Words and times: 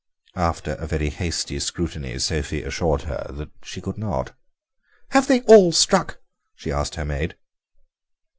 After 0.33 0.71
a 0.73 0.87
very 0.87 1.11
hasty 1.11 1.59
scrutiny 1.59 2.17
Sophie 2.17 2.63
assured 2.63 3.03
her 3.03 3.27
that 3.33 3.51
she 3.61 3.81
could 3.81 3.99
not. 3.99 4.33
"Have 5.09 5.27
they 5.27 5.41
all 5.41 5.71
struck?" 5.71 6.17
she 6.55 6.71
asked 6.71 6.95
her 6.95 7.05
maid. 7.05 7.35